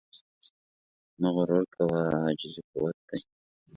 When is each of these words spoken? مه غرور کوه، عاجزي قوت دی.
مه 1.21 1.29
غرور 1.35 1.63
کوه، 1.75 1.99
عاجزي 2.21 2.61
قوت 2.71 2.97
دی. 3.07 3.19